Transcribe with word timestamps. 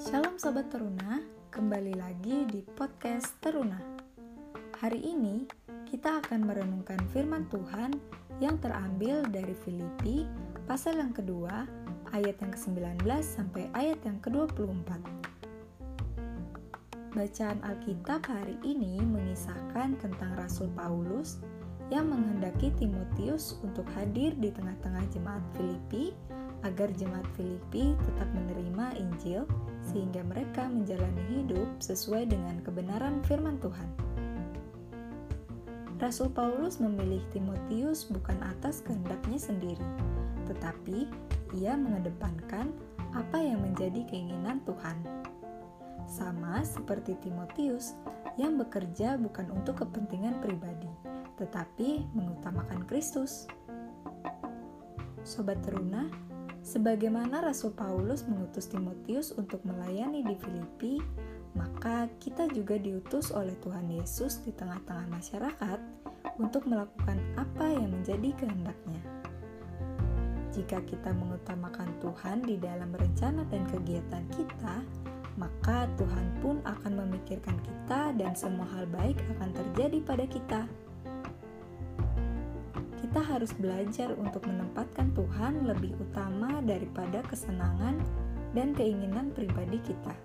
Sobat 0.00 0.72
Teruna, 0.72 1.20
kembali 1.52 1.92
lagi 2.00 2.48
di 2.48 2.64
podcast 2.64 3.36
Teruna. 3.44 3.76
Hari 4.80 4.96
ini 4.96 5.44
kita 5.92 6.24
akan 6.24 6.48
merenungkan 6.48 6.96
firman 7.12 7.44
Tuhan 7.52 7.92
yang 8.40 8.56
terambil 8.64 9.28
dari 9.28 9.52
Filipi 9.60 10.24
pasal 10.64 10.96
yang 10.96 11.12
kedua 11.12 11.68
ayat 12.16 12.32
yang 12.40 12.48
ke-19 12.48 13.04
sampai 13.20 13.68
ayat 13.76 14.00
yang 14.00 14.16
ke-24. 14.24 14.88
Bacaan 17.12 17.60
Alkitab 17.60 18.24
hari 18.24 18.56
ini 18.64 19.04
mengisahkan 19.04 20.00
tentang 20.00 20.32
Rasul 20.40 20.72
Paulus 20.72 21.44
yang 21.92 22.08
menghendaki 22.08 22.72
Timotius 22.80 23.60
untuk 23.60 23.84
hadir 23.92 24.32
di 24.40 24.48
tengah-tengah 24.48 25.04
jemaat 25.12 25.44
Filipi 25.52 26.16
agar 26.64 26.88
jemaat 26.96 27.28
Filipi 27.36 27.92
tetap 28.00 28.28
menerima 28.32 28.96
Injil 28.96 29.44
sehingga 29.90 30.22
mereka 30.22 30.70
menjalani 30.70 31.22
hidup 31.34 31.66
sesuai 31.82 32.30
dengan 32.30 32.62
kebenaran 32.62 33.18
firman 33.26 33.58
Tuhan. 33.58 33.90
Rasul 36.00 36.32
Paulus 36.32 36.80
memilih 36.80 37.20
Timotius 37.28 38.08
bukan 38.08 38.38
atas 38.40 38.80
kehendaknya 38.80 39.36
sendiri, 39.36 39.88
tetapi 40.48 41.04
ia 41.58 41.76
mengedepankan 41.76 42.72
apa 43.12 43.36
yang 43.42 43.60
menjadi 43.60 44.06
keinginan 44.08 44.62
Tuhan. 44.64 44.96
Sama 46.08 46.64
seperti 46.64 47.20
Timotius 47.20 47.98
yang 48.40 48.56
bekerja 48.56 49.20
bukan 49.20 49.52
untuk 49.52 49.84
kepentingan 49.84 50.40
pribadi, 50.40 50.88
tetapi 51.36 52.08
mengutamakan 52.16 52.86
Kristus. 52.88 53.44
Sobat 55.20 55.60
Teruna, 55.60 56.08
Sebagaimana 56.70 57.42
Rasul 57.42 57.74
Paulus 57.74 58.22
mengutus 58.30 58.70
Timotius 58.70 59.34
untuk 59.34 59.58
melayani 59.66 60.22
di 60.22 60.38
Filipi, 60.38 61.02
maka 61.58 62.06
kita 62.22 62.46
juga 62.46 62.78
diutus 62.78 63.34
oleh 63.34 63.58
Tuhan 63.58 63.90
Yesus 63.90 64.38
di 64.46 64.54
tengah-tengah 64.54 65.10
masyarakat 65.10 65.78
untuk 66.38 66.70
melakukan 66.70 67.18
apa 67.34 67.74
yang 67.74 67.90
menjadi 67.90 68.30
kehendaknya. 68.38 69.02
Jika 70.54 70.78
kita 70.86 71.10
mengutamakan 71.10 71.90
Tuhan 71.98 72.46
di 72.46 72.54
dalam 72.54 72.94
rencana 72.94 73.42
dan 73.50 73.66
kegiatan 73.66 74.30
kita, 74.30 74.86
maka 75.42 75.90
Tuhan 75.98 76.38
pun 76.38 76.62
akan 76.62 77.02
memikirkan 77.02 77.58
kita 77.66 78.14
dan 78.14 78.38
semua 78.38 78.70
hal 78.78 78.86
baik 78.94 79.18
akan 79.34 79.50
terjadi 79.58 79.98
pada 80.06 80.22
kita 80.30 80.70
kita 83.20 83.36
harus 83.36 83.52
belajar 83.52 84.16
untuk 84.16 84.48
menempatkan 84.48 85.12
Tuhan 85.12 85.68
lebih 85.68 85.92
utama 86.00 86.64
daripada 86.64 87.20
kesenangan 87.28 88.00
dan 88.56 88.72
keinginan 88.72 89.28
pribadi 89.36 89.76
kita. 89.84 90.16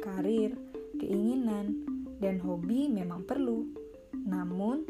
Karir, 0.00 0.56
keinginan, 0.96 1.84
dan 2.24 2.40
hobi 2.40 2.88
memang 2.88 3.28
perlu, 3.28 3.68
namun 4.16 4.88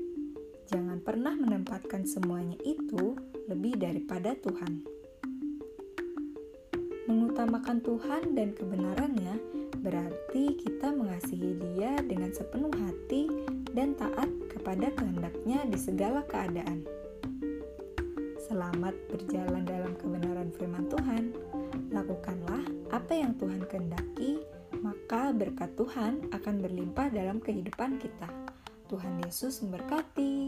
jangan 0.71 1.03
pernah 1.03 1.35
menempatkan 1.35 2.07
semuanya 2.07 2.55
itu 2.63 3.19
lebih 3.51 3.75
daripada 3.75 4.39
Tuhan. 4.39 4.87
Mengutamakan 7.11 7.83
Tuhan 7.83 8.39
dan 8.39 8.55
kebenarannya 8.55 9.64
berarti 9.85 10.57
kita 10.57 10.97
mengasihi 10.97 11.61
Dia 11.61 12.01
dengan 12.01 12.33
sepenuh 12.33 12.73
hati 12.73 13.29
dan 13.77 13.93
taat 13.93 14.33
kepada 14.49 14.89
kehendaknya 14.97 15.69
di 15.69 15.77
segala 15.77 16.25
keadaan. 16.25 16.89
Selamat 18.41 18.97
berjalan 19.13 19.69
dalam 19.69 19.93
kebenaran 20.01 20.49
firman 20.57 20.89
Tuhan. 20.89 21.37
Lakukanlah 21.93 22.65
apa 22.97 23.13
yang 23.13 23.37
Tuhan 23.37 23.69
kehendaki, 23.69 24.41
maka 24.81 25.37
berkat 25.37 25.77
Tuhan 25.77 26.33
akan 26.33 26.55
berlimpah 26.65 27.13
dalam 27.13 27.45
kehidupan 27.45 28.01
kita. 28.01 28.29
Tuhan 28.89 29.21
Yesus 29.21 29.61
memberkati. 29.65 30.44